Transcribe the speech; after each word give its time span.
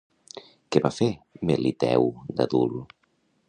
Què 0.75 0.81
va 0.85 0.91
fer 0.95 1.09
Meliteu 1.51 2.11
d'adult? 2.41 2.99